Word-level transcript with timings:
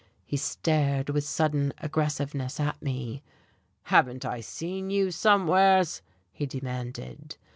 He 0.25 0.35
stared 0.35 1.09
with 1.11 1.25
sudden 1.25 1.73
aggressiveness 1.77 2.59
at 2.59 2.81
me. 2.81 3.21
"Haven't 3.83 4.25
I 4.25 4.41
seen 4.41 4.89
you 4.89 5.11
some 5.11 5.45
wheres?" 5.47 6.01
he 6.31 6.47
demanded. 6.47 7.37